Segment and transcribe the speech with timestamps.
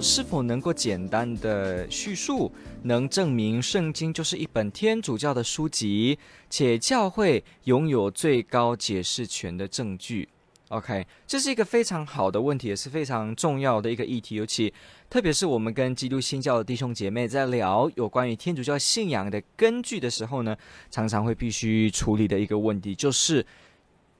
[0.00, 2.50] 是否能够简单的叙述，
[2.82, 10.28] 能证明圣经就是一本天主教的书籍，且教会拥有最高解释权的证据
[10.68, 14.34] ？OK，这是一个非常好的问题，也是非常重要的一个议题。
[14.36, 14.72] 尤其
[15.08, 20.56] 特别是我们跟基督新教的弟兄姐妹在聊有关于天主教信仰的根据的时候呢，
[20.90, 23.44] 常常会必须处理的一个问题，就是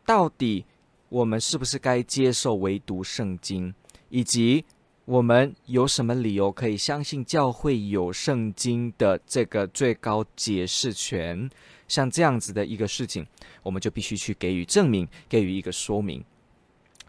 [0.07, 0.65] 到底
[1.11, 3.75] 我们是不是该接受唯独圣经，
[4.09, 4.65] 以及
[5.09, 11.49] 我们有什么理由可以相信教会有圣经的这个最高解释权？
[11.89, 13.27] 像这样子的一个事情，
[13.63, 16.23] 我们就必须去给予证明，给予一个说明。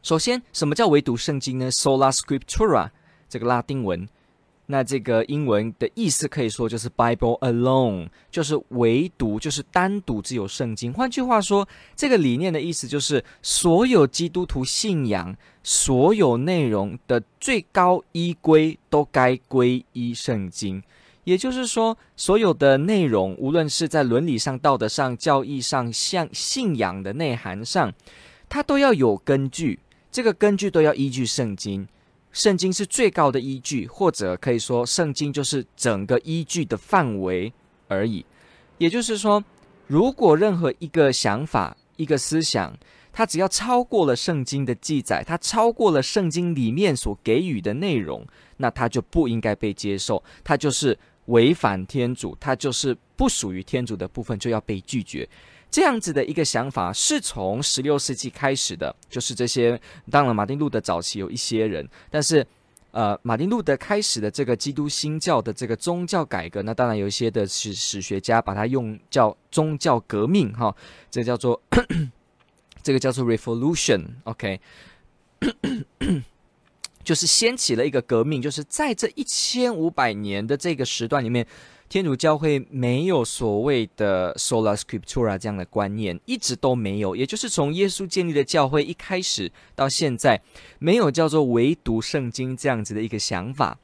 [0.01, 2.89] 首先，什么叫唯独圣经呢？Sola Scriptura，
[3.27, 4.07] 这个拉丁文。
[4.71, 10.93] 那这个英文的意思可以说就是 Bible alone，就是唯独，就是单独只有圣经。
[10.93, 20.83] 换句话说，这个理念的意思就是所有基督徒信仰所有内容的最高依归都该归依圣经。
[21.23, 27.91] 也就是说，所有的内容，无论是在伦理上、道德上、教义上、像信仰的内涵上，
[28.47, 29.79] 它都要有根据，
[30.11, 31.87] 这个根据都要依据圣经。
[32.39, 37.51] 圣经是最高的依据，或者可以说，圣经就是整个依据的范围
[37.89, 38.25] 而已。
[38.77, 39.43] 也就是说，
[39.87, 42.73] 如果任何一个想法、一个思想，
[43.11, 55.27] 它只要超过了圣经的记载，它超过了圣经里面所给予的内容，那它就不应该被接受，它就是违反天主，它就是不属于天主的部分，就要被拒绝。
[55.71, 59.79] 这样子的一个想法是从十六世纪开始的，就是这些。
[60.09, 62.45] 当然，马丁路德早期有一些人，但是，
[62.89, 70.75] 呃，马丁路德开始的这个基督新教的这个宗教改革，那当然有一些的史史学家把它用叫宗教革命，哈，
[71.11, 71.61] 这个叫做
[72.81, 74.59] 这个叫做 revolution，OK，、
[75.39, 76.23] okay?
[77.03, 81.45] 就是掀起了一个革命，就是在这一千五百年的这个时段里面。
[81.89, 87.15] 天主教会没有所谓的 sola scriptura 这样的观念，一直都没有。
[87.15, 90.39] 也就是从耶稣建立的教会一开始到现在，
[90.77, 93.79] 没有叫做唯独圣经这样子的一个想法。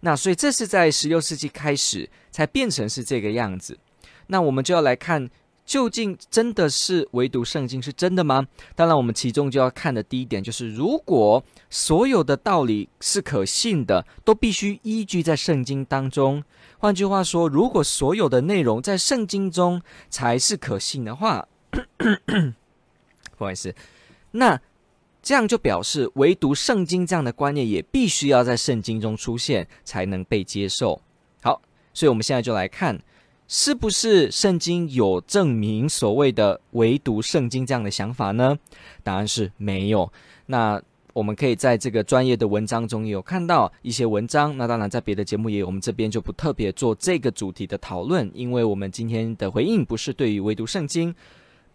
[0.00, 3.78] 那所以这是在十六世纪开始才变成是这个样子。
[4.26, 5.30] 那我们就要来看。
[5.66, 8.46] 究竟真的是唯独圣经是真的吗？
[8.76, 16.42] 当然，我们其中就要看的第一点就是，如果所有的道理是可信的，都必须依据在圣经当中。
[16.78, 21.48] 换句话说，如果所有的内容在圣经中才是可信的话，
[23.36, 23.74] 不好意思，
[24.30, 24.60] 那
[25.20, 31.02] 这样就表示唯独圣经这样的观念也必须要在圣经中出现，才能被接受。
[31.42, 31.60] 好，
[31.92, 32.96] 所以我们现在就来看。
[33.48, 38.58] 是不是圣经有证明所谓的唯独圣经这样的想法呢？
[39.04, 40.12] 答案是没有。
[40.46, 44.56] 那我们可以在这个专业的文章中也有看到一些文章。
[44.56, 51.14] 那当然，在别的节目也有，我们这边就不特别做这个主题的讨论，因为我们今天的回应不是对于唯独圣经。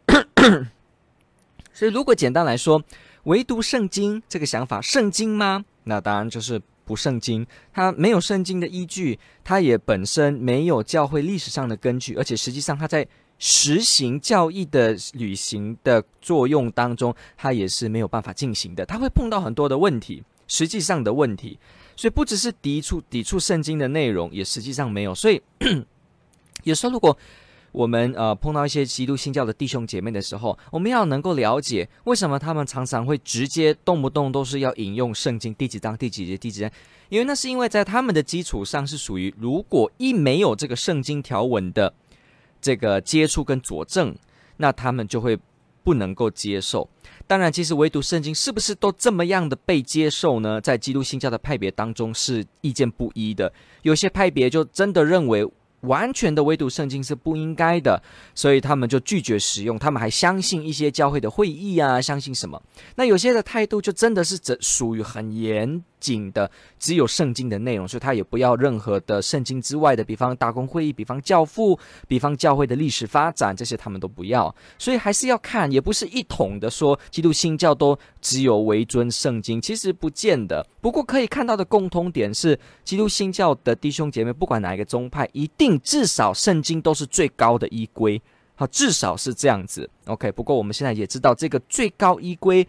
[1.73, 2.83] 所以，如果简单来说，
[3.23, 5.63] 唯独圣经这个想法，圣经吗？
[5.85, 6.61] 那当然就是。
[6.91, 13.07] 不圣经，它没有圣经的依据，它也本身没有教会历史上的根据，而且实际上它在
[13.39, 21.57] 实行教义的履行的作用当中，它也是没有办法进行的，它会碰到很多的问题，实际上的问题，
[21.95, 25.41] 所以不只是抵触抵触圣经的内容，也实际上没有，所以
[26.65, 27.17] 有时候如果。
[27.71, 36.71] 我们呃碰到一些基督新教的弟兄姐妹的时候，我们要能够了解为什么他们常常会直接动不动都是要引用圣经第几章第几节第几节，
[37.09, 41.93] 因为那是因为在他们的基础上是属于如果一没有这个圣经条文的
[42.59, 44.13] 这个接触跟佐证，
[44.57, 45.39] 那他们就会
[45.83, 46.89] 不能够接受。
[47.25, 50.59] 当然，其实唯独圣经是不是都这么样的被接受呢？
[50.59, 53.53] 在基督新教的派别当中是意见不一的，
[53.83, 55.49] 有些派别就真的认为。
[55.81, 58.01] 完全的唯独圣经是不应该的，
[58.33, 59.77] 所以他们就拒绝使用。
[59.77, 62.61] 他们还相信一些教会的会议啊，相信什么？
[62.95, 74.53] 那有些的态度就真的是这属于很严仅的，只有圣经的内容，所以他也不要任何的圣经之外的，比方大公会议，比方教父，比方教会的历史发展，这些他们都不要。
[74.77, 80.65] 所以还是要看，也不是一统的说基督新教都只有唯尊圣经，其实不见得。
[80.81, 85.79] 不过可以看到的共通点是，基督新教的弟兄姐妹，不管哪一个宗派，一定。
[85.83, 88.21] 至少圣经都是最高的依归，
[88.55, 89.89] 好，至少是这样子。
[90.05, 92.65] OK，不过我们现在也知道，这个最高依归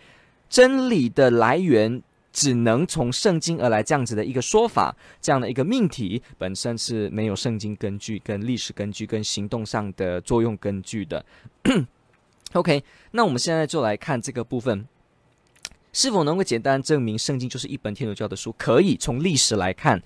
[0.49, 2.03] 真理的来源
[2.33, 11.25] 只能从圣经而来，这样子的一个说法，这样的一个命题本身是没有圣经根据、跟历史根据、跟行动上的作用根据的。
[12.55, 12.83] OK，
[13.13, 14.87] 那我们现在就来看这个部分，
[15.93, 18.55] 是否能够简单证明圣经就是一本天主教的书？
[18.59, 20.03] 可以从历史来看。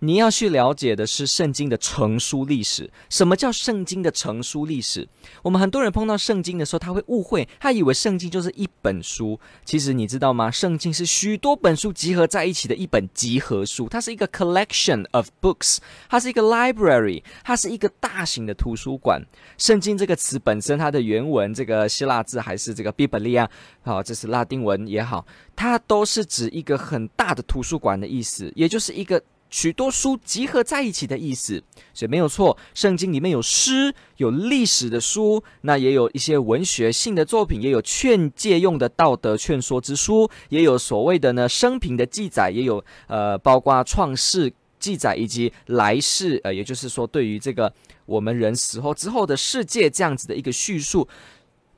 [0.00, 2.90] 你要去了解的是圣经的成书历史。
[3.08, 5.08] 什么叫圣经的成书历史？
[5.42, 9.38] 我们很多人碰到圣经的时候，他会误会，他以为圣经就是一本书。
[9.64, 10.50] 其实你知道吗？
[10.50, 15.78] 圣经是许多本书集合在一起的一本集合书，它是一个 collection of books，
[16.08, 19.22] 它是一个 library，它是一个大型的图书馆。
[19.56, 23.48] 圣经这个词本身，它的原文这个希腊字还是这个 Biblia，
[23.82, 29.22] 好，这是拉丁文也好，它都是指一个很大的图书馆的意思，也就是一个。
[29.56, 31.64] 许多书集合在一起的意思，
[31.94, 32.58] 所以没有错。
[32.74, 47.72] 圣经里面有诗，有历史的书，那也有一些文学性的作品，也有劝诫用的道德劝说之书，也有所谓的呢生平的记载，也有呃包括创世记载以及来世，呃，也就是说对于这个
[48.04, 51.08] 我们人死后之后的世界这样子的一个叙述。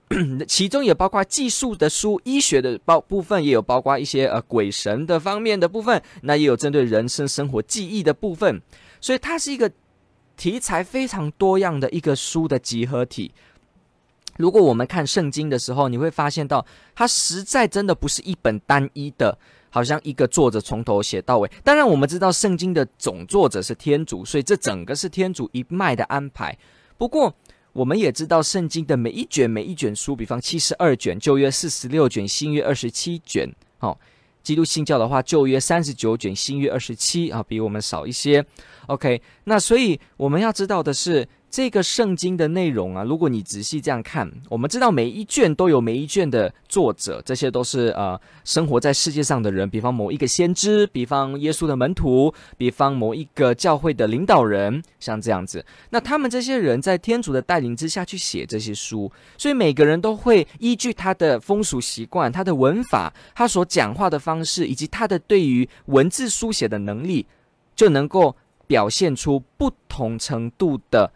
[0.49, 8.61] 其中也包括技术的书、医学的包部分，也有包括一些呃鬼神的方面的部分，那也有针对人生生活记忆的部分，
[9.01, 9.71] 所以它是一个
[10.37, 13.33] 题材非常多样的一个书的集合体。
[14.39, 16.65] 如果我们看圣经的时候，你会发现到
[16.95, 19.37] 它实在真的不是一本单一的，
[19.69, 21.51] 好像一个作者从头写到尾。
[21.65, 26.57] 当然，我们知道圣经的总作者是天主，所以这整个是天主一脉的安排。
[26.97, 27.35] 不过，
[27.73, 33.49] 我们也知道，圣经的每一卷每一卷书，比方七十二卷，旧约四十六卷，新约二十七卷。
[33.79, 33.99] 好，
[34.43, 38.44] 基督新教的话，旧约三十九卷，新约二十七啊，比我们少一些。
[38.87, 41.29] OK，那所以我们要知道的是。
[41.50, 55.65] 这个圣经的内容啊，如果你仔细这样看，我们知道每一卷都有每一卷的作者，这些都是呃生活在世界上的人，比方某一个先知，比方耶稣的门徒，比方某一个教会的领导人，像这样子。
[55.89, 67.27] 那他们这些人在天主的带领之下去写这些书，所以每个人都会依据他的风俗习惯、他的文法、他所讲话的方式，以及他的对于文字书写的能力，
[67.75, 68.37] 就能够
[68.67, 71.11] 表现出不同程度的。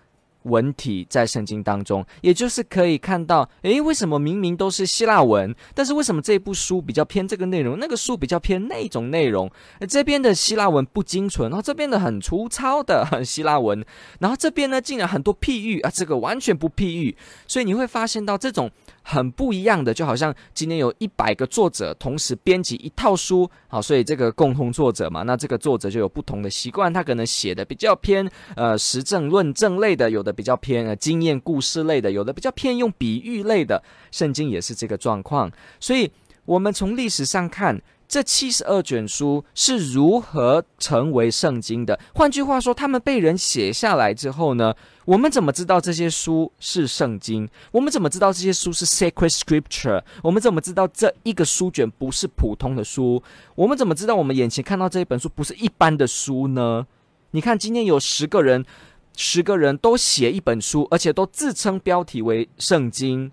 [0.44, 9.50] 文体在圣经当中，也就是可以看到，诶，为什么明明都是希腊文，但是为什么这部书比较偏这个内容，那个书比较偏那种内容？
[9.89, 13.85] 这边的希腊文不精纯，然后这边的很粗糙的 希腊文，
[14.21, 17.17] 然后这边呢竟然很多譬喻啊，这个完全不譬喻，
[17.47, 18.71] 所以你会发现到这种。
[19.02, 35.50] 很不一样的，就好像今天有一百个作者同时编辑一套书，好，所以这个共同作者嘛，那这个作者就有不同的习惯，他可能写的比较偏呃实证论证类的，有的比较偏呃经验故事类的，有的比较偏用比喻类的，圣经也是这个状况，
[35.81, 36.10] 所以
[36.44, 37.81] 我们从历史上看。
[38.12, 41.99] 这七十二卷书是如何成为圣经的？
[42.14, 44.75] 换句话说，他们被人写下来之后呢？
[45.06, 47.49] 我们怎么知道这些书是圣经？
[47.70, 50.03] 我们怎么知道这些书是 sacred scripture？
[50.23, 53.23] 我们怎么知道这一个书卷不是普通的书？
[53.55, 56.87] 我们怎么知道我们眼前看到这一本书不是一般的书呢？
[57.31, 58.63] 你看，今天有十个人，
[59.17, 63.32] 十个人都写一本书，而且都自称标题为圣经。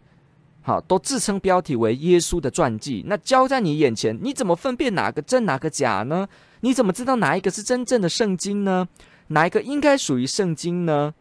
[0.69, 6.29] 好，都自称标题为耶稣的传记，那交在你眼前，你怎么分辨哪个真哪个假呢？
[6.59, 8.87] 你怎么知道哪一个是真正的圣经呢？
[9.29, 11.11] 哪一个应该属于圣经呢？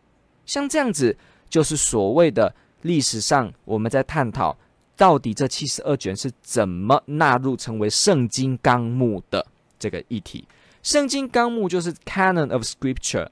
[0.44, 1.16] 像这样子，
[1.48, 4.54] 就是所谓的历史上我们在探讨，
[4.98, 9.46] 到底这七十二卷是怎么纳入成为圣经纲目的
[9.78, 10.46] 这个议题。
[10.82, 13.28] 圣经纲目就是 Canon of Scripture，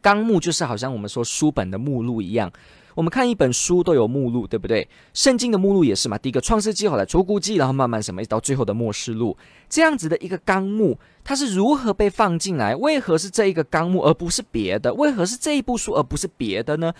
[0.00, 2.50] 纲目就是好像我们说书本的目录一样。
[2.96, 4.88] 我们看一本书都有目录，对不对？
[5.12, 6.16] 圣经的目录也是嘛。
[6.16, 9.36] 第一个创世纪，后来出谷记，然后慢慢什么，一直到最后的末世录，
[9.68, 12.74] 这样子的一个纲目，它是如何被放进来？
[12.74, 14.94] 为何是这一个纲目，而不是别的？
[14.94, 16.90] 为何是这一部书，而不是别的呢？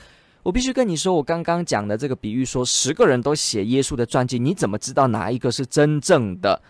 [0.43, 6.61] 我必须跟你说，我刚刚讲的这个比喻，说十个人都写耶稣的传记，你怎么知道哪一个是真正的？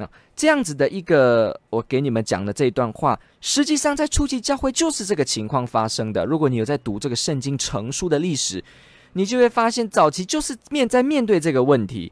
[0.00, 6.24] 那这样子的一个，我给你们讲的这一段话，实际上在初期教会就是这个情况发生的。
[6.24, 8.64] 如果你有在读这个圣经成书的历史，
[9.12, 12.10] 你就会发现早期就是面在面对这个问题，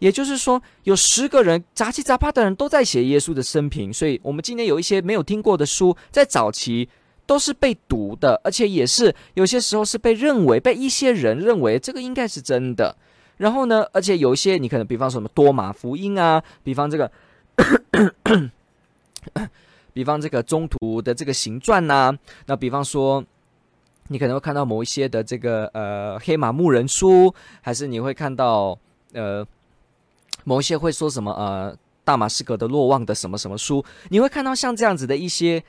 [0.00, 6.88] 也就是说，有十个人杂七杂八的人都在写耶稣的生平，所以我们今天有一些没有听过的书，在早期
[7.24, 12.96] 都是被读的，而且也是有些时候是被认为被一些人认为这个应该是真的。
[13.36, 17.08] 然后呢，而且有一些你可能比方说什么多马福音啊，比方这个。
[19.92, 23.24] 比方这个中途的这个形状呐、那比方说
[24.08, 28.78] 你可能会看到某一些的这个呃黑马牧人书，还是你会看到
[29.12, 29.46] 呃
[30.44, 35.62] 某一些会说什么呃大马士革的落望的什么什么书，你会看到像这样子的一些。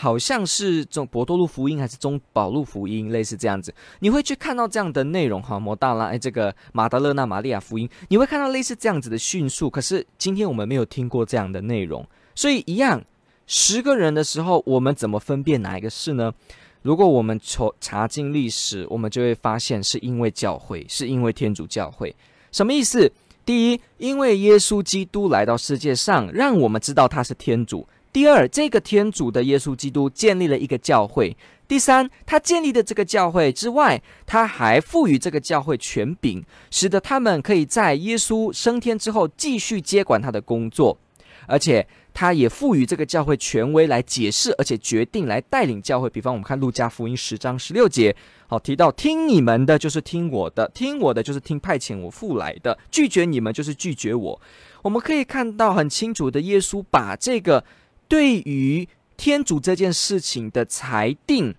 [0.00, 5.60] 好像是中伯多禄福音还是中保禄福音，类似这样子，你会去看到这样的内容哈。
[5.60, 9.68] 摩大拉哎，这个马德勒纳玛利亚福音，你会看到类似这样子的叙述。
[9.68, 12.02] 可是今天我们没有听过这样的内容，
[12.34, 13.04] 所以一样，
[13.46, 16.32] 十个人的时候，我们怎么分辨哪一个是呢？
[16.80, 22.16] 如果我们从查经历史，我们就会发现是因为教会，是因为天主教会。
[22.50, 23.12] 什么意思？
[23.44, 27.86] 第一，因为耶稣基督来到世界上，让我们知道他是天主。
[28.12, 31.36] 第二，这个天主的耶稣基督建立了一个教会。
[31.68, 40.98] 第三，他建立的这个教会之外，他还赋予这个教会权柄，使得他们可以在耶稣升天之后继续接管他的工作。
[41.46, 46.10] 而且，他也赋予这个教会权威来解释，而且决定来带领教会。
[46.10, 48.14] 比方，我们看路加福音十章十六节，
[48.48, 54.40] 好，提到听你们的就是听我的，听我的就是听派遣我父来的，拒绝你们就是拒绝我。
[54.82, 57.64] 我们可以看到很清楚的，耶稣把这个。
[58.10, 61.54] 对于天主这件事情的裁定，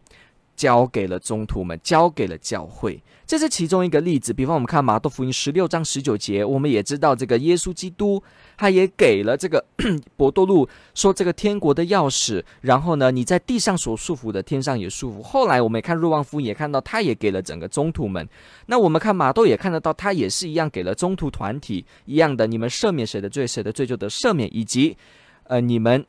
[0.54, 3.02] 交给了宗徒们，交给了教会。
[3.26, 4.34] 这是其中一个例子。
[4.34, 8.22] 比方，我们看马窦福音十六章十九节，我们也知道这个耶稣基督，
[8.58, 9.64] 他也给了这个
[10.18, 12.44] 伯多禄说这个天国的钥匙。
[12.60, 15.24] 然后呢，你在地上所束缚的，天上也束缚。
[15.24, 18.28] 后来我们也看若望福音，也看到他也给了整个宗徒们。
[18.66, 24.98] 那我们看马窦也看得到，他也是一样给了宗徒团体一样的，你们赦免谁的罪，谁的罪就得赦免，以及
[25.46, 26.06] 呃你们。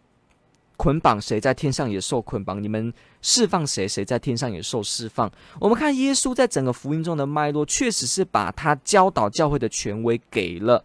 [0.82, 5.30] 捆绑谁在天上也受捆绑，你们释放谁，谁在天上也受释放。
[5.60, 10.84] 我们看耶稣在整个福音中的脉络，确实是把他教导教会的权威给了，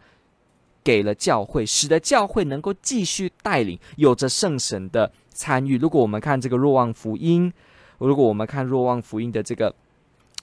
[0.84, 5.80] 给了教会，使得教会能够继续带领，有着圣神的参与。
[5.80, 7.52] 如果我们看这个若望福音，
[7.98, 9.74] 如果我们看若望福音的这个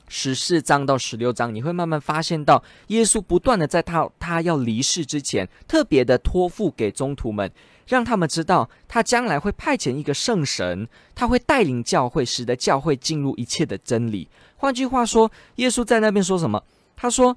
[0.09, 7.51] 十四章到十六章，你会慢慢发现到耶稣不断的在他他要离世之前，特别的托付给宗徒们。
[7.87, 14.27] 让他们知道，他将来会派遣一个圣神，他会带领教会，使得教会进入一切的真理。
[14.57, 16.65] 换句话说，耶稣在那边说什么？
[16.97, 17.37] 他说：“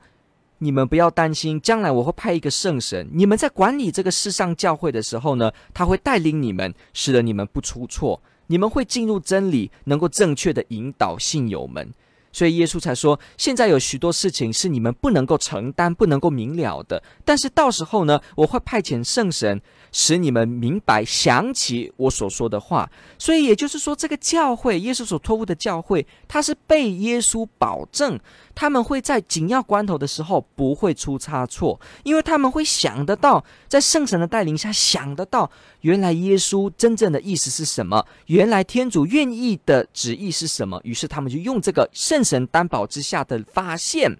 [0.60, 11.94] 你们不要担心，将来我会派一个圣神，你们在管理这个世上教会的时候呢，他会带领你们，使得你们不出错，你们会进入真理，能够正确的引导信友们。”
[12.32, 17.02] 所以耶稣才说，现在有许多事情是你们不能够承担、不能够明了的。
[17.26, 19.62] 但是到时候呢，我会派遣圣神，
[20.00, 22.88] 使你们明白、想起我所说的话。
[23.18, 28.20] 所以也就是说，这个教会，耶稣所托付的教会，它是被耶稣保证。
[28.54, 35.50] 他们会在紧要关头的时候不会出差错，因为他们会想得到，在圣神的带领下想得到，
[35.82, 40.80] 原来耶稣真正的意思是什么，原来天主愿意的旨意是什么。
[40.84, 44.12] 于是他们就用这个圣神担保之下的发现，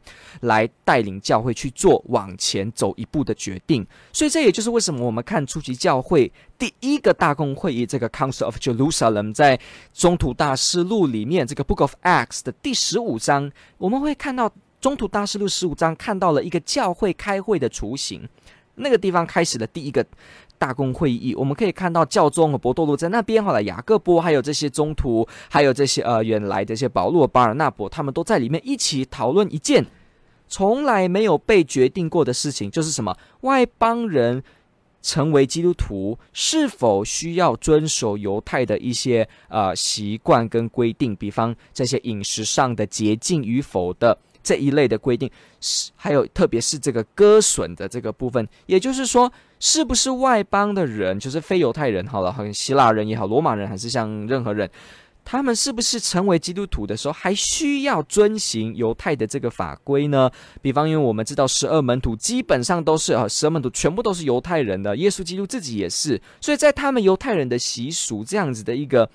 [0.42, 3.86] 来带领教会去做往前走一步的决定。
[4.14, 6.32] 所以这也就是为什么我们看出及教会。
[6.58, 9.56] 第一个大公会议，这个 Council of Jerusalem，在
[9.94, 14.50] 《中途大事录》里面，这个 Book of Acts 的第十五章，我们会看到
[14.82, 18.28] 《中途大事录》十五章看到了一个教会开会的雏形。
[18.80, 20.04] 那个地方开始了第一个
[20.58, 29.86] 大公会议，我们可以看到教宗和伯多禄在那边，后来雅各波还有这些中途，还有这些呃原来这些保罗、巴尔纳伯，他们都在里面一起讨论一件
[30.48, 34.44] 从来没有被决定过的事情，就是什么外邦人。
[35.08, 41.16] 成为基督徒是否需要遵守犹太的一些呃习惯跟规定？
[41.16, 54.70] 比方这些饮食上的洁净与否的这一类的规定，是还有特别是这个割损的这个部分，也就是说，是不是外邦的人，就是非犹太人好了，好像希腊人也好，罗马人还是像任何人。
[55.30, 60.32] 他们是不是成为基督徒的时候，还需要遵循犹太的这个法规呢？
[60.62, 69.10] 比方，因为我们知道十二门徒基本上都是啊，十二门徒全部都是犹太人的，耶稣基督自己也是，所以在他们犹太人的习俗这样子的一个。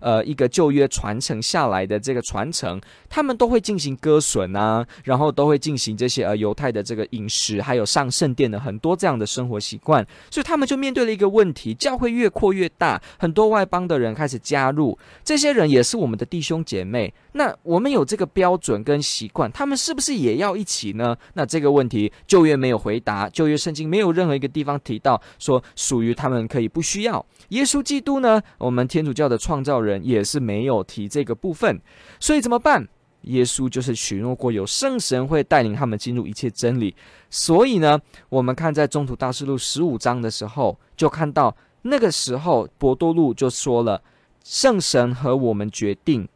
[0.00, 17.12] 呃，一个旧约传承下来的这个传承，他们都会进行割损啊，然后都会进行这些呃犹太的这个饮食，还有上圣殿的很多这样的生活习惯，所以他们就面对了一个问题：教会越扩越大，很多外邦的人开始加入，这些人也是我们的弟兄姐妹。
[17.32, 21.16] 那我们有这个标准跟习惯，他们是不是也要一起呢？
[21.34, 27.24] 那这个问题旧约没有回答，旧约圣经没有任何一个地方提到说属于他们可以不需要。
[27.50, 28.40] 耶稣基督呢？
[28.58, 31.80] 我们天主教的创造人也是没有提这个部分，
[32.20, 32.86] 所以怎么办？
[33.22, 36.94] 耶稣就是许诺过有圣神会带领他们进入一切真理，
[37.28, 44.00] 所以呢，我们看在中途大事录十五章的时候，就看到那个时候博多禄就说了：
[44.44, 46.28] 圣神和我们决定，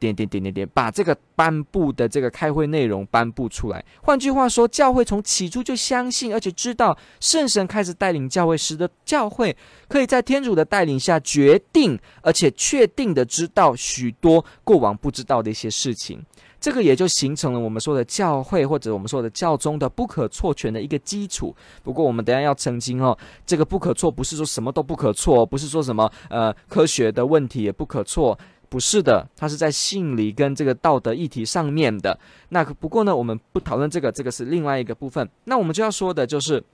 [0.00, 3.84] 点点点点点，把这个颁布的这个开会内容颁布出来。
[4.02, 9.54] 换句话说，教会从起初就相信，而且知道圣神开始带领教会，使得教会
[9.86, 16.24] 可以在天主的带领下决定，而且确定的知道许多过往不知道的一些事情。
[16.58, 21.56] 这个也就形成了我们说的教会或者我们说的教宗的不可错权的一个基础。
[21.82, 23.16] 不过我们等下要澄清哦，
[23.46, 28.38] 这个不可错不是说什么都不可错，不是说什么呃科学的问题也不可错，
[28.70, 32.18] 不是的，它是在信理跟这个道德议题上面的。
[32.48, 35.28] 那不过呢，我们不讨论这个，这个是另外一个部分。
[35.44, 36.58] 那我们就要说的就是《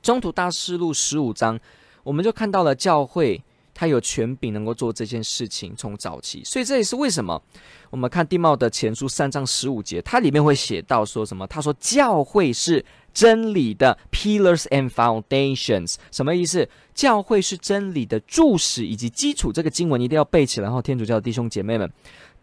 [0.00, 1.58] 中途大师录》十五章，
[2.04, 3.42] 我们就看到了教会。
[3.72, 7.40] 他有权柄能够做这件事情，从早期，所以这也是为什么
[7.88, 11.46] 我们看地貌的前书三章十五节，它里面会写到说什么？
[11.46, 16.68] 他说教会是真理的 pillars and foundations，什么意思？
[16.94, 19.52] 教会是真理的柱石以及基础。
[19.52, 21.90] 这个经文一定要背起来，然后天主教的弟兄姐妹们，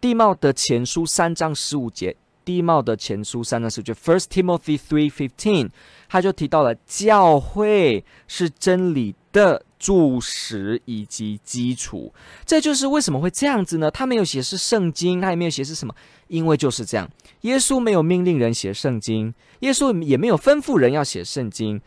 [0.01, 5.69] 地貌的前书三章十五节，地貌的前书三章十五节，First Timothy three fifteen，
[6.09, 9.63] 他就提到了教会是真理的。
[9.79, 12.11] 注释以及基础，
[12.47, 13.91] 这就是为什么会这样子呢？
[13.91, 15.93] 他没有写是圣经，他也没有写是什么，
[16.29, 17.07] 因为就是这样。
[17.41, 21.79] 耶稣没有命令人写圣经，耶稣也没有吩咐人要写圣经。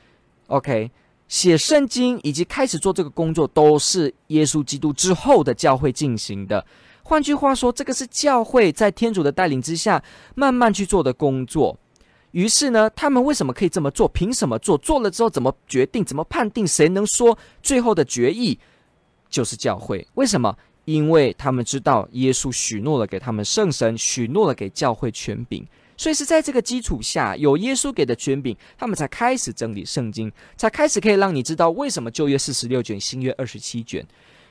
[0.47, 0.93] OK，
[1.27, 6.65] 写圣经以及开始做这个工作，都是耶稣基督之后的教会进行的。
[7.03, 10.01] 换句话说，这个是教会在天主的带领之下
[10.37, 11.77] 慢慢去做的工作。
[12.33, 14.09] 于是呢，他们为什么可以这么做？
[14.09, 14.79] 凭什么做？
[14.79, 16.05] 做了之后怎么决定？
[16.05, 16.67] 怎么判定？
[16.67, 18.59] 谁能说最后的决议？
[19.29, 20.07] 就是教会。
[20.15, 20.57] 为什么？
[20.87, 25.65] 因为他们知道耶稣许诺了给他们圣神，许诺了给教会权柄，
[25.97, 34.05] 所以是在这个基础下，有耶稣给的权柄，他们才开始整理圣经，才开始可以让你知道为什么旧约四十六卷，新约二十七卷。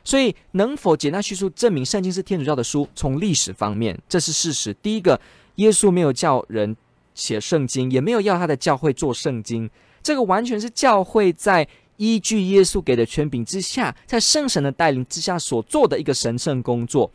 [0.03, 2.87] 所以能否简单叙述证明圣经是天主教的书？
[2.95, 4.73] 从历史方面，这是事实。
[4.75, 5.19] 第一个，
[5.55, 6.75] 耶稣没有叫人。
[7.19, 9.69] 写圣经也没有要他的教会做圣经，
[10.01, 17.11] 这个完全是教会在依据耶稣给的权柄之下，在圣神的带领之下所做的一个神圣工作。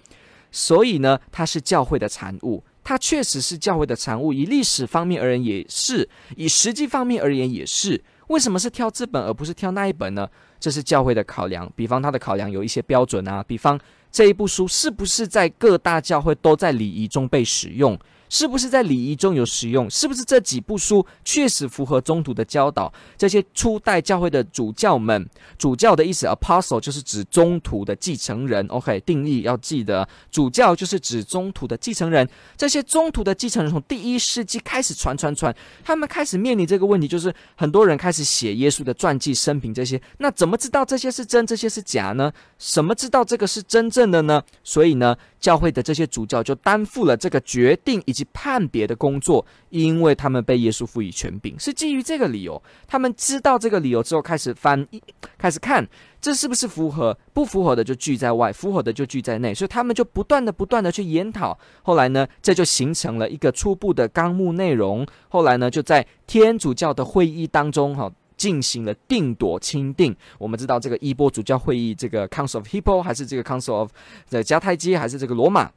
[0.52, 4.32] 所以呢，它是教会的产物，它确实是教会的产物。
[4.32, 8.00] 以历史方面而言也是，以实际方面而言也是。
[8.28, 10.28] 为什么是挑这本而不是挑那一本呢？
[10.60, 11.70] 这是教会的考量。
[11.74, 13.78] 比方他的考量有一些标准啊，比方
[14.12, 17.98] 这一部书是不是在各大教会都在礼仪中被使用。
[18.34, 19.88] 是不是在礼仪中有使用？
[19.88, 22.92] 是不是这几部书确实符合中途的教导？
[23.16, 25.24] 这些初代教会的主教们，
[25.56, 28.66] 主教的意思，apostle 就是指中途的继承人。
[28.66, 32.28] OK，定义要记得，主教就是指中途的继承人。
[32.56, 40.02] 这些中途的继承人从第一世纪开始传传传，他们开始面临这个问题，就是很多人开始写耶稣的传记、生平这些。
[40.18, 42.32] 那怎么知道这些是真，这些是假呢？
[42.58, 44.42] 什么知道这个是真正的呢？
[44.64, 48.23] 所以呢，教会的这些主教就担负了这个决定以及。
[48.32, 52.62] 判别的工作，因为他们被耶稣赋予权柄，是基于这个理由。
[52.86, 55.02] 他们知道这个理由之后，开始翻译，
[55.36, 55.86] 开始看
[56.20, 59.54] 这是不是符合，不符合的就拒在外，符合的就拒在内。
[59.54, 61.58] 所以他们就不断的、不断的去研讨。
[61.82, 65.06] 后来呢，这就形成了一个初步的纲目内容。
[65.28, 70.16] 后来呢，就在天主教的会议当中，哈，进行了定夺钦定。
[70.38, 73.90] 我们知道这个依波主教会议，这个 Council of Hippo，还是这个 Council of
[74.30, 75.70] 的迦太基，还是这个罗马？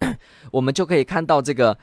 [0.50, 1.76] 我们就可以看到，这个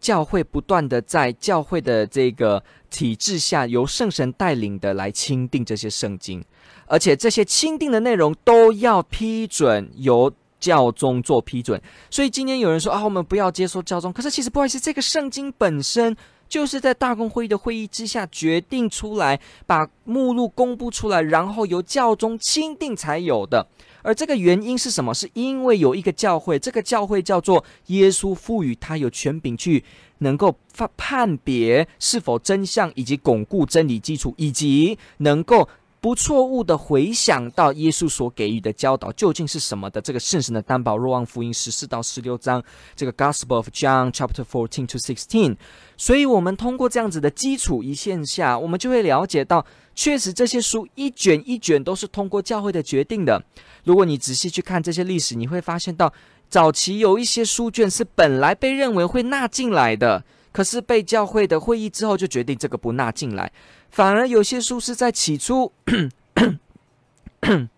[0.00, 6.44] 教会不断的在教会的这个体制下，由圣神带领的来钦定这些圣经，
[6.86, 11.80] 而且这些钦定的内容都要批准，由教宗做批准。
[12.10, 16.16] 所以今天有人说啊，我们不要接受教宗，可是其实不好意思，这个圣经本身
[16.48, 23.66] 就是在大公会议的会议之下决定出来，把目录公布出来，然后由教宗钦定才有的。
[24.02, 25.14] 而这个原因是什么？
[25.14, 29.84] 是因为有一个教会，这个教会叫做耶稣赋予他有权柄去
[30.18, 35.68] 能够判判别是否真相，以及巩固真理基础，以及能够
[36.02, 40.00] 不错误的回想到耶稣所给予的教导究竟是什么的。
[40.00, 42.60] 这个圣神的担保，若望福音十四到十六章，
[42.96, 45.56] 这个 Gospel of John chapter fourteen to sixteen。
[45.96, 53.40] 所以，我们通过这样子的基础一线下，我们就会了解到，确实这些书一卷一卷都是通过教会的决定的。
[53.84, 56.12] 如果你仔细去看这些历史，你会发现到，
[56.48, 63.52] 早期有一些书卷是本来被认为会纳进来的，可是被教会的会议之后就决定这个不纳进来，
[63.92, 65.70] 反而有些书是在起初。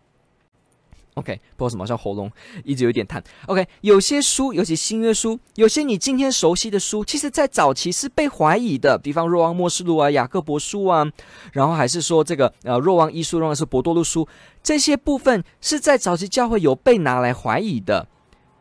[1.15, 2.29] OK，不知道什么叫喉咙
[2.65, 3.23] 一直有点痰。
[3.47, 8.99] OK，有些书，尤其新约书，有些你今天熟悉的书，其实在早期是被怀疑的。
[8.99, 11.09] 比方《若望默示录》啊，《雅各伯书》啊，
[11.53, 14.25] 然后还是说这个呃《若望一书》，若望是《伯多禄书》，
[14.61, 18.09] 这些部分是在早期教会有被拿来怀疑的。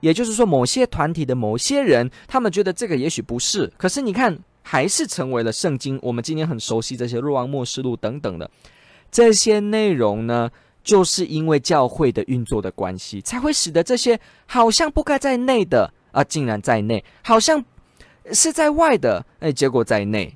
[0.02, 6.00] 也就是说，某些团体的某些人，他们觉得这个也许不是，可是你看，还是成为了圣经。
[6.02, 8.50] 我们今天很熟悉这些《若望末世录》等等的
[9.12, 10.50] 这些内容呢，
[10.84, 17.64] 就是因为教会的运作的关系，才会使得这些好像不该在内的啊，竟然在内；好像
[18.32, 20.36] 是在外的，哎，结果在内；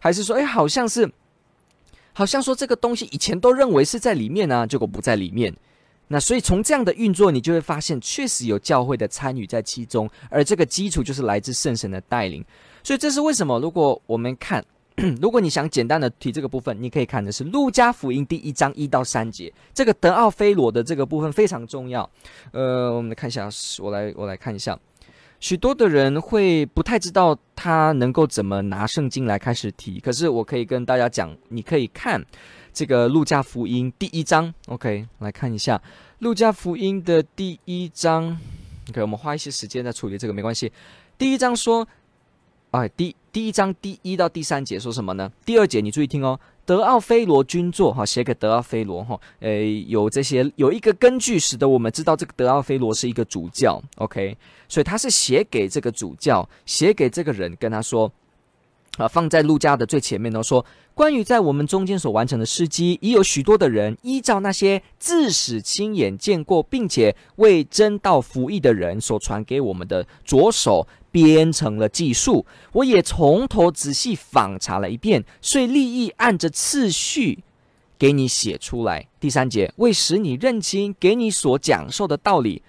[0.00, 1.08] 还是说，哎，好像是。
[2.14, 5.54] 好像说这个东西以前都认为是在里面呢、结果不在里面。
[6.08, 12.44] 那所以从这样的运作，你就会发现确实有教会的参与在其中，而这个基础就是来自圣神的带领。
[12.88, 13.60] 所以这是为什么？
[13.60, 14.64] 如果我们看，
[15.20, 22.08] 如果你想简单的提这个部分，你可以看的是路加福音第一章一到三节，这个德奥菲罗的这个部分非常重要。
[22.50, 23.46] 呃，我们来看一下，
[23.82, 24.74] 我来我来看一下。
[25.38, 32.24] 许多的人会不太知道他能够怎么拿圣经来开始提，可是我可以跟大家讲，你可以看
[32.72, 35.78] 这个路加福音第一章，OK，来看一下
[36.20, 38.34] 路加福音的第一章
[38.88, 40.72] ，OK，我们花一些时间在处理这个没关系。
[41.18, 41.86] 第一章说，
[42.70, 45.32] 哎，第第一章第一到第三节说什么呢？
[45.46, 46.38] 第二节你注意听哦。
[46.66, 54.36] 德奥菲罗君作，哈，写给德奥菲罗，哈，诶，有这些有一个根据，使得我们知道这个德奥菲罗是一个主教，OK，
[54.68, 58.12] 所以他是写给这个主教，写给这个人，跟他说，
[58.98, 70.86] 啊，放在路加的最前面呢，说关于在我们中间所完成的事迹，已有许多的人依照那些自始亲眼见过，并且为真道服役的人所传给我们的着手。
[71.10, 77.42] 编成了记述，我也从头仔细访查了一遍，所以立意按着次序
[77.98, 79.08] 给你写出来。
[79.18, 82.62] 第三节，为使你认清，给你所讲授的道理，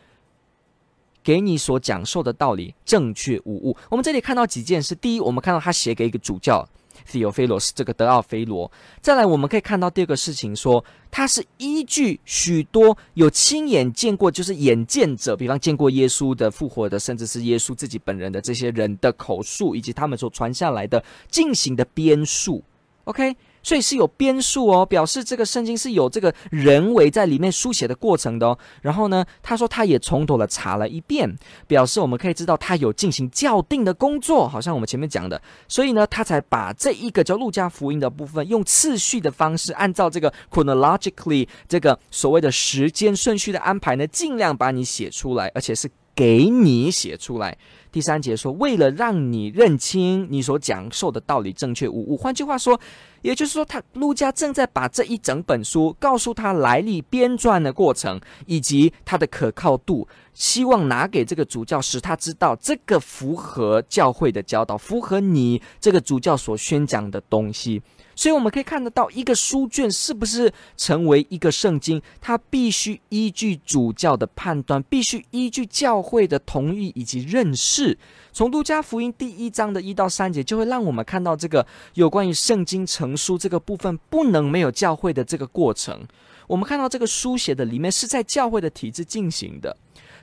[1.24, 3.78] 给你所讲授的道理正确无误。
[3.90, 6.68] 我们这里看到几件事：第一，我们看到他写给一个主教。
[7.12, 22.64] Theophilos 这个德奥菲罗，再来我们可以看到第二个事情，说他是依据许多有亲眼见过，就是眼见者，比方见过耶稣的复活的，甚至是耶稣自己本人的这些人的口述，以及他们所传下来的进行的编述。
[23.06, 23.36] OK。
[23.62, 28.58] 所以是有编述哦，表示这个圣经是有这个人为在里面书写的过程的哦。
[28.82, 35.42] 然后呢，他说他也从头的查了一遍，表示我们可以知道他有进行校订的工作，好像我们前面讲的。
[35.68, 47.58] 所以呢，他才把这一个叫路加福音的部分，用次序的方式，按照这个 chronologically 这个所谓的时间顺序的安排呢，尽量把你写出来，而且是给你写出来。
[47.94, 52.18] 第三节说，为了让你认清你所讲授的道理正确无误。
[52.18, 52.78] 换句话说，
[53.22, 67.82] 也就是说，他路加正在把这一整本书告诉他来历、编撰的过程以及它的可靠度，希望拿给这个主教，使他知道这个符合教会的教导，符合你这个主教所宣讲的东西。
[68.20, 77.98] 所以我们可以看得到，一个书卷是不是成为一个圣经，它必须依据主教的判断，必须依据教会的同意以及认识。
[78.34, 86.06] 从路加福音第一章的一到三节，就会让我们看到这个有关于圣经成书这个部分不能没有教会的这个过程。
[86.46, 89.78] 我们看到这个书写的里面是在教会的体制进行的。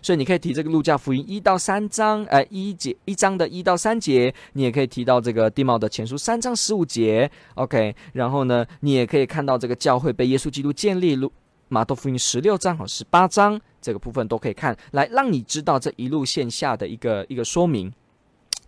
[0.06, 7.92] 所以你可以提这个路加福音一到三章，呃，一节一章的一到三节，你也可以提到这个地貌的前书三章十五节，OK。
[8.12, 11.32] 然后呢，你也可以看到这个教会被耶稣基督建立，路
[11.66, 17.92] 马窦福音十六章和十八章这个部分都可以看，来让你知道这一路线下的一个一个说明。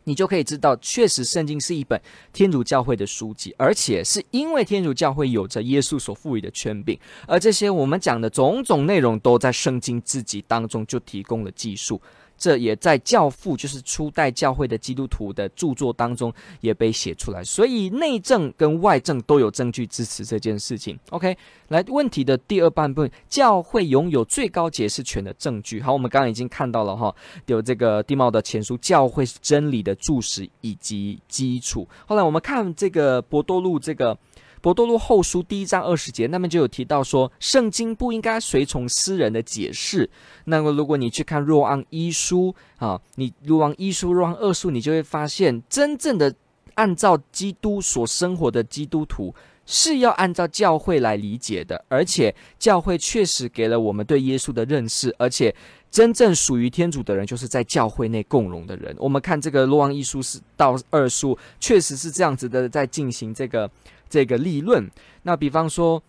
[0.09, 2.01] 你就可以知道，确实圣经是一本
[2.33, 12.01] 天主教会的书籍，而且是因为天主教会有着耶稣所赋予的权柄，而这些我们讲的种种内容都在圣经自己当中就提供了记述。
[12.39, 20.99] 这也在教父，就是初代教会的基督徒的著作当中也被写出来，所以内证跟外证都有证据支持这件事情。
[21.11, 21.37] OK，
[21.69, 25.83] 来问题的第二半部分，教会拥有最高解释权的证据。
[25.83, 27.15] 好，我们刚刚已经看到了哈，
[27.47, 31.89] 有这个地貌的前书，教会是真理的柱石以及基础。
[32.07, 34.17] 后来我们看这个伯多禄这个。
[34.61, 40.09] 伯多禄后书第一章二十节，那么就有提到说，圣经不应该随从私人的解释。
[40.45, 46.35] 那么如果你去看若望一书啊，你若望一书、若望二书，你就会发现，真正的
[46.75, 55.55] 按照基督所生活的基督徒是要按照教会来理解的，而且教会确实给了我们对耶稣的认识，而且
[55.91, 58.95] 真正属于天主的人，就是在教会内共荣的人。
[58.99, 63.71] 我们看这个若望一书是到二书，确实是这样子的，在进行这个。
[64.09, 64.91] 这个立论，
[65.23, 66.03] 那比方说，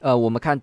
[0.00, 0.60] 呃，我们看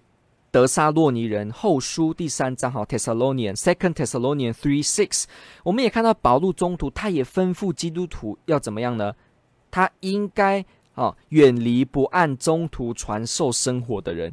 [0.52, 5.24] 得撒洛尼人后书第三章，哈，Thessalonian Second Thessalonian Three Six，
[5.64, 9.14] 我们也看到保路中途，他也吩咐基督徒要怎么样呢？
[9.72, 10.64] 他应该
[10.94, 14.32] 啊、远离不按中途传授生活的人，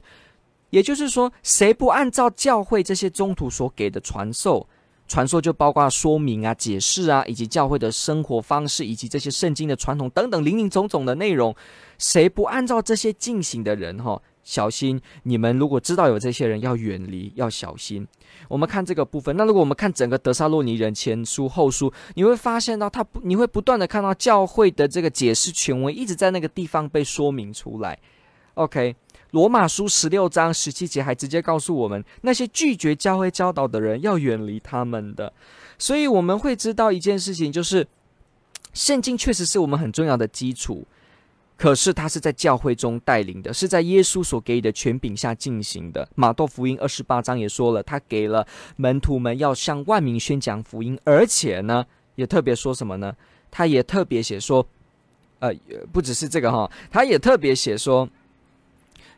[0.68, 4.68] 也就是说，谁不按照教会这些中途所给的传授
[5.08, 11.56] 传授就包括说明啊、解释啊，以及教会的生活方式，以及这些圣经的传统等等林林总总的内容。
[12.00, 14.98] 谁不按照这些进行的人，哈，小心！
[15.24, 18.08] 你们如果知道有这些人，要远离，要小心。
[18.48, 19.36] 我们看这个部分。
[19.36, 27.98] 那如果我们看整个德萨洛尼人前书后书，你会发现到他不，你会不断的看到教会的这个解释权威一直在那个地方被说明出来。
[28.54, 28.96] OK。
[29.32, 35.32] 罗马书十六章十七节还直接告诉我们，那些拒绝教会教导的人要远离他们的。
[35.78, 37.86] 所以我们会知道一件事情，就是
[38.74, 40.84] 圣经确实是我们很重要的基础，
[41.60, 46.08] 可是他是在教会中带领的，是在耶稣所给予的权柄下进行的。
[46.14, 48.46] 马窦福音二十八章也说了，他给了
[48.76, 53.14] 门徒们要向万民宣讲福音，而且呢，也特别说什么呢？
[53.50, 54.66] 他也特别写说，
[55.40, 55.52] 呃，
[55.92, 58.08] 不只是这个哈，他也特别写说。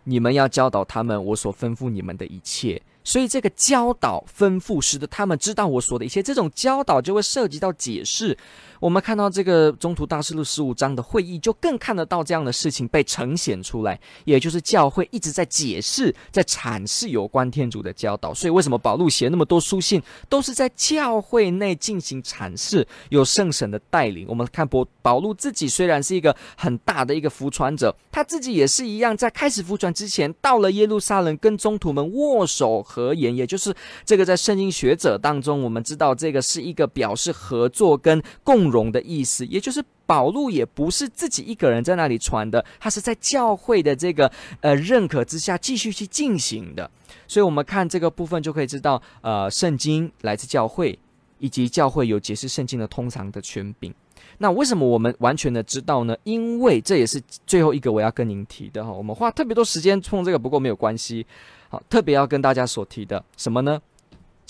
[0.05, 6.20] 你们要教导他们我所吩咐你们的一切，所以这个教导吩咐，使得他们知道我说的一切。
[6.20, 8.37] 这种教导就会涉及到解释。
[8.82, 18.34] 我们看到这个中途大事录十五章的会议，就更看得到这样的事情被呈现出来，也就是教会一直在解释、在阐释有关天主的教导。
[18.34, 24.26] 所以，为什么保禄写那么多书信，都是在教会内进行阐释，有圣神的带领。
[24.28, 33.72] 我们看保保禄自己虽然是一个很大的一个福传者，他自己也是一样，在开始福传之前，到了耶路撒冷跟中途们握手合言，也就是
[34.04, 38.71] 这个在圣经学者当中，我们知道这个是一个表示合作跟共。
[38.72, 44.28] 容的意思，也就是保禄也不是自己一个人在那里传的，他是在教会的这个
[44.62, 46.90] 呃认可之下继续去进行的。
[47.28, 50.98] 所以，我们看这个部分就可以知道，呃，圣经来自教会，
[51.38, 53.94] 以及教会有解释圣经的通常的权柄。
[54.38, 56.16] 那为什么我们完全的知道呢？
[56.24, 58.90] 因为这也是最后一个我要跟您提的哈。
[58.90, 61.24] 我们花特别多时间冲这个，不过没有关系。
[61.68, 63.80] 好，特别要跟大家所提的什么呢？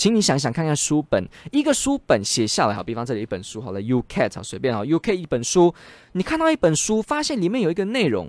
[0.03, 5.73] 请你想想看看书本，一个书本写下来，好，比方这里一本书，好了，U-CAT，随便啊，U-CAT 一本书，
[6.15, 8.29] 你看到一本书，发现里面有一个内容，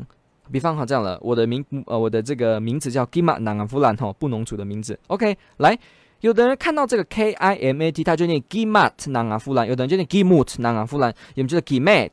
[0.52, 5.76] 比方好这样了，我的名，呃，我的这个名字叫 Kimat Nangavulan 哈，布农族的名字，OK，来，
[6.22, 12.12] 有的人看到这个 K-I-M-A-T，他就念 Gimat Nangavulan，有的人就念 Gimut Nangavulan，有人就 Kimat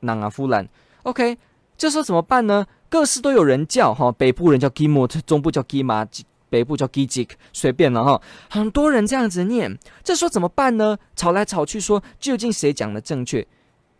[0.00, 1.36] Nangavulan，OK，
[1.76, 2.64] 这时候怎么办呢？
[2.88, 6.22] 各式都有人叫哈，北部人叫 Gimut，中部叫 Gimat。
[6.48, 10.96] 北部叫 Gijik，随便了哈，很多人这样子念，这时候怎么办呢？
[11.14, 13.46] 吵来吵去说，究竟谁讲的正确？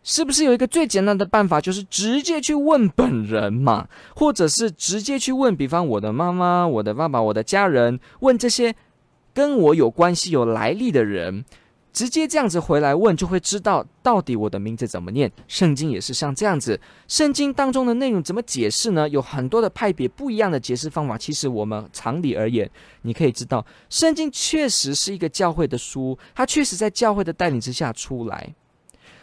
[0.03, 8.73] 是不是有一个最简单的办法，就是直接去问本人嘛，或者是直接去问，比方我的妈妈、我的爸爸、我的家人，问这些
[9.33, 11.43] 跟我有关系、有来历的人。
[11.97, 15.31] 直接这样子回来问，就会知道到底我的名字怎么念。
[15.47, 19.09] 圣经也是像这样子，圣经当中的内容怎么解释呢？
[19.09, 21.17] 有很多的派别，不一样的解释方法。
[21.17, 22.69] 其实我们常理而言，
[23.01, 28.53] 你可以知道，圣经确实是一个教会的书，它确实在教会的带领之下出来。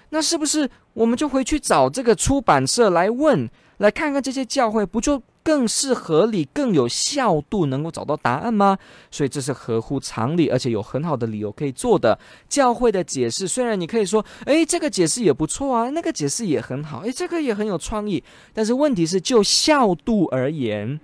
[0.08, 5.22] 那是不是我们就回去找这个出版社来问，来看看这些教会，不就？
[5.44, 8.78] 更是合理、更有效度，能够找到答案吗？
[9.10, 12.18] 所以这是合乎常理，而且有很好的理由可以做的。
[12.48, 18.24] 教会的解释，虽然你可以说，诶，这个解释也不错啊，那个解释也很好，诶，这个也很有创意。
[18.54, 20.98] 但是问题是，就效度而言，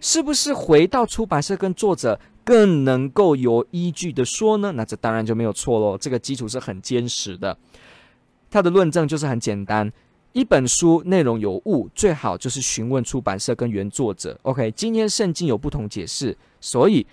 [0.00, 4.72] 是不是回到出版社跟作者更能够有依据的说呢？
[4.72, 5.96] 那这当然就没有错喽。
[5.96, 7.56] 这个基础是很坚实的，
[8.50, 9.90] 他的论证就是很简单。
[10.32, 14.38] 一本书内容有误，最好就是询问出版社跟原作者。
[14.42, 17.06] OK，今天圣经有不同解释，所以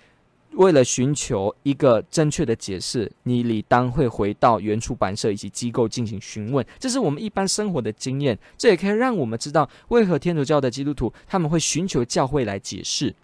[0.52, 6.64] 为了寻求一个正确的解释，你理当会回到原出版社以及机构进行询问。
[6.78, 13.14] 这是我们一般生活的经验，这也可以让我们知道为何天主教的基督徒他们会寻求教会来解释。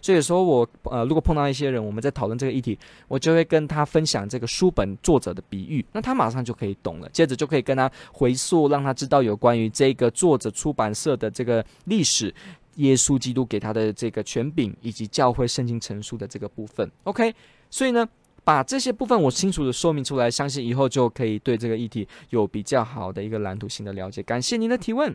[0.00, 7.08] 所以说我呃，如果碰到一些人，我们在讨论这个议题，我就会跟他分享这个书本作者的比喻，那他马上就可以懂了。
[7.10, 12.34] 接着就可以跟他回溯，让他知道有关于这个作者出版社的这个历史，
[12.76, 16.90] 耶稣基督给他的这个权柄，以及教会圣经陈述的这个部分。
[17.04, 17.34] OK，
[17.68, 18.08] 所以呢，
[18.42, 24.22] 把这些部分我清楚的说明出来，相信以后就可以对这个议题有比较好的一个蓝图性的了解。
[24.22, 25.14] 感谢您的提问，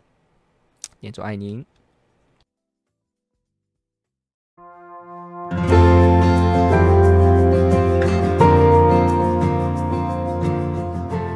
[1.00, 1.64] 念主爱您。